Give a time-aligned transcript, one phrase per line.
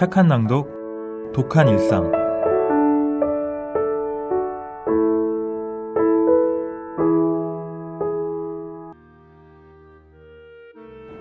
[0.00, 0.66] 착한 낭독,
[1.34, 2.10] 독한 일상.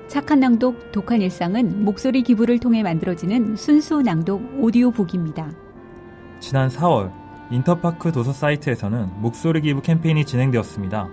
[0.08, 5.52] 착한 낭독, 독한 일상은 목소리 기부를 통해 만들어지는 순수 낭독 오디오북입니다.
[6.40, 7.12] 지난 4월
[7.52, 11.10] 인터파크 도서 사이트에서는 목소리 기부 캠페인이 진행되었습니다.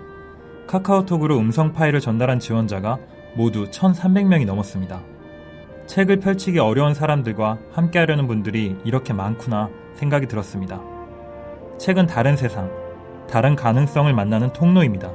[0.67, 2.97] 카카오톡으로 음성 파일을 전달한 지원자가
[3.35, 5.16] 모두 1,300명이 넘었습니다.
[5.87, 10.81] 책을 펼치기 어려운 사람들과 함께 하려는 분들이 이렇게 많구나 생각이 들었습니다.
[11.77, 12.69] 책은 다른 세상,
[13.29, 15.11] 다른 가능성을 만나는 통로입니다.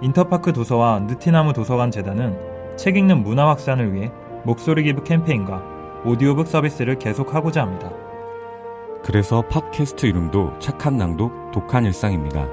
[0.00, 4.10] 인터파크 도서와 느티나무 도서관 재단은 책 읽는 문화 확산을 위해
[4.44, 5.62] 목소리 기부 캠페인과
[6.04, 7.92] 오디오북 서비스를 계속하고자 합니다.
[9.02, 12.48] 그래서 팟캐스트 이름도 착한 낭독, 독한 일상입니다.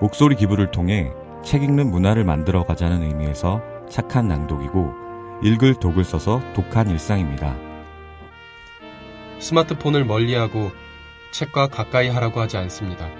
[0.00, 5.03] 목소리 기부를 통해 책 읽는 문화를 만들어 가자는 의미에서 착한 낭독이고
[5.44, 7.54] 읽을 독을 써서 독한 일상입니다.
[9.40, 10.70] 스마트폰을 멀리하고
[11.32, 13.10] 책과 가까이 하라고 하지 않습니다.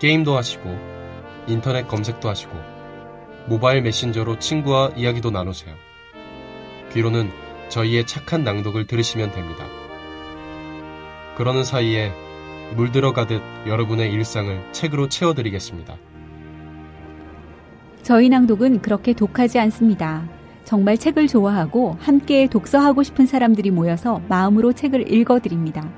[0.00, 0.68] 게임도 하시고
[1.46, 2.52] 인터넷 검색도 하시고
[3.46, 5.74] 모바일 메신저로 친구와 이야기도 나누세요.
[6.92, 7.30] 귀로는
[7.70, 9.64] 저희의 착한 낭독을 들으시면 됩니다.
[11.38, 12.12] 그러는 사이에
[12.76, 15.96] 물들어 가듯 여러분의 일상을 책으로 채워드리겠습니다.
[18.02, 20.37] 저희 낭독은 그렇게 독하지 않습니다.
[20.68, 25.88] 정말 책을 좋아하고 함께 독서하고 싶은 사람들이 모여서 마음으로 책을 읽어드립니다.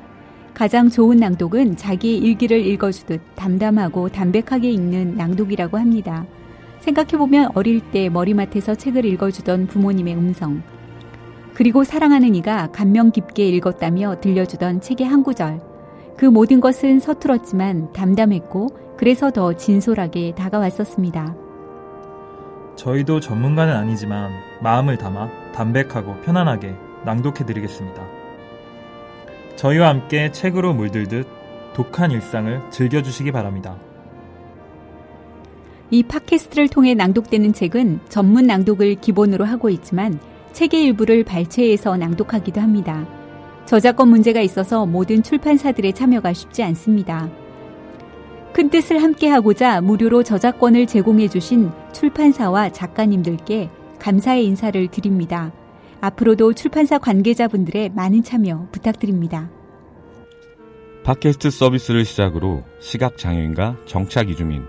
[0.54, 6.24] 가장 좋은 낭독은 자기 일기를 읽어주듯 담담하고 담백하게 읽는 낭독이라고 합니다.
[6.78, 10.62] 생각해보면 어릴 때 머리맡에서 책을 읽어주던 부모님의 음성,
[11.54, 15.60] 그리고 사랑하는 이가 감명 깊게 읽었다며 들려주던 책의 한 구절,
[16.16, 21.49] 그 모든 것은 서툴었지만 담담했고 그래서 더 진솔하게 다가왔었습니다.
[22.76, 24.32] 저희도 전문가는 아니지만
[24.62, 28.02] 마음을 담아 담백하고 편안하게 낭독해 드리겠습니다.
[29.56, 31.26] 저희와 함께 책으로 물들듯
[31.74, 33.76] 독한 일상을 즐겨주시기 바랍니다.
[35.90, 40.18] 이 팟캐스트를 통해 낭독되는 책은 전문 낭독을 기본으로 하고 있지만
[40.52, 43.06] 책의 일부를 발췌해서 낭독하기도 합니다.
[43.66, 47.28] 저작권 문제가 있어서 모든 출판사들의 참여가 쉽지 않습니다.
[48.52, 55.52] 큰 뜻을 함께하고자 무료로 저작권을 제공해주신 출판사와 작가님들께 감사의 인사를 드립니다.
[56.00, 59.50] 앞으로도 출판사 관계자분들의 많은 참여 부탁드립니다.
[61.04, 64.64] 팟캐스트 서비스를 시작으로 시각장애인과 정착이주민,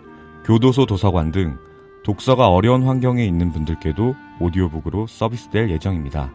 [0.46, 1.58] 교도소 도서관 등
[2.04, 6.32] 독서가 어려운 환경에 있는 분들께도 오디오북으로 서비스될 예정입니다.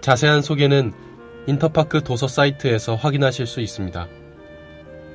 [0.00, 0.92] 자세한 소개는
[1.46, 4.08] 인터파크 도서 사이트에서 확인하실 수 있습니다.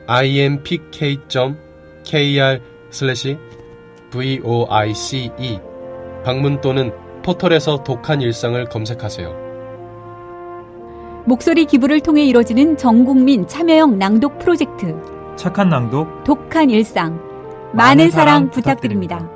[0.07, 1.39] impk.kr
[4.11, 5.29] voice
[6.23, 6.91] 방문 또는
[7.23, 9.47] 포털에서 독한 일상을 검색하세요.
[11.25, 14.95] 목소리 기부를 통해 이뤄지는 전국민 참여형 낭독 프로젝트
[15.35, 17.21] 착한 낭독, 독한 일상
[17.73, 19.29] 많은 사랑 부탁드립니다.